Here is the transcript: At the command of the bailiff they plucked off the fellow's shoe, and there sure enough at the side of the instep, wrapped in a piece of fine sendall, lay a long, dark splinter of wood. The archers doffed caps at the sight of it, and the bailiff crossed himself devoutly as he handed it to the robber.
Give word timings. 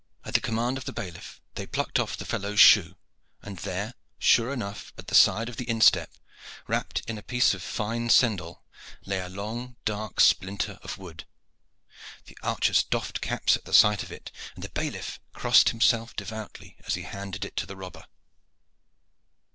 At 0.25 0.33
the 0.33 0.41
command 0.41 0.79
of 0.79 0.85
the 0.85 0.93
bailiff 0.93 1.43
they 1.53 1.67
plucked 1.67 1.99
off 1.99 2.17
the 2.17 2.25
fellow's 2.25 2.59
shoe, 2.59 2.95
and 3.43 3.57
there 3.59 3.93
sure 4.17 4.51
enough 4.51 4.91
at 4.97 5.05
the 5.09 5.13
side 5.13 5.47
of 5.47 5.57
the 5.57 5.69
instep, 5.69 6.09
wrapped 6.65 7.03
in 7.07 7.19
a 7.19 7.21
piece 7.21 7.53
of 7.53 7.61
fine 7.61 8.09
sendall, 8.09 8.63
lay 9.05 9.19
a 9.19 9.29
long, 9.29 9.75
dark 9.85 10.19
splinter 10.19 10.79
of 10.81 10.97
wood. 10.97 11.25
The 12.25 12.35
archers 12.41 12.81
doffed 12.81 13.21
caps 13.21 13.55
at 13.55 13.65
the 13.65 13.73
sight 13.75 14.01
of 14.01 14.11
it, 14.11 14.31
and 14.55 14.63
the 14.63 14.69
bailiff 14.69 15.19
crossed 15.33 15.69
himself 15.69 16.15
devoutly 16.15 16.77
as 16.87 16.95
he 16.95 17.03
handed 17.03 17.45
it 17.45 17.55
to 17.57 17.67
the 17.67 17.75
robber. 17.77 18.07